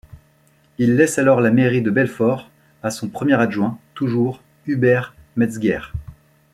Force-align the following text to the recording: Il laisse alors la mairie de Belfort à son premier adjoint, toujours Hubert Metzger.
Il 0.79 0.95
laisse 0.95 1.19
alors 1.19 1.41
la 1.41 1.51
mairie 1.51 1.83
de 1.83 1.91
Belfort 1.91 2.49
à 2.81 2.89
son 2.89 3.07
premier 3.07 3.35
adjoint, 3.39 3.77
toujours 3.93 4.41
Hubert 4.65 5.13
Metzger. 5.35 5.81